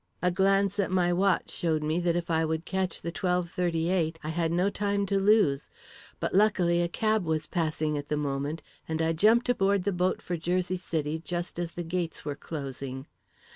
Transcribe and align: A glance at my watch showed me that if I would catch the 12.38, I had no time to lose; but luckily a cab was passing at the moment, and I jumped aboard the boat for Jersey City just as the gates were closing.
A 0.23 0.31
glance 0.31 0.79
at 0.79 0.89
my 0.89 1.13
watch 1.13 1.51
showed 1.51 1.83
me 1.83 1.99
that 1.99 2.15
if 2.15 2.31
I 2.31 2.43
would 2.43 2.65
catch 2.65 3.03
the 3.03 3.11
12.38, 3.11 4.17
I 4.23 4.29
had 4.29 4.51
no 4.51 4.71
time 4.71 5.05
to 5.05 5.19
lose; 5.19 5.69
but 6.19 6.33
luckily 6.33 6.81
a 6.81 6.87
cab 6.87 7.23
was 7.23 7.45
passing 7.45 7.95
at 7.99 8.07
the 8.07 8.17
moment, 8.17 8.63
and 8.89 8.99
I 8.99 9.13
jumped 9.13 9.47
aboard 9.47 9.83
the 9.83 9.91
boat 9.91 10.19
for 10.19 10.35
Jersey 10.37 10.77
City 10.77 11.19
just 11.23 11.59
as 11.59 11.73
the 11.75 11.83
gates 11.83 12.25
were 12.25 12.35
closing. 12.35 13.05